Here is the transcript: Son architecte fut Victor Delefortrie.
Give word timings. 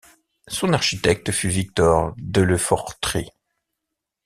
Son 0.47 0.73
architecte 0.73 1.31
fut 1.31 1.49
Victor 1.49 2.15
Delefortrie. 2.17 3.29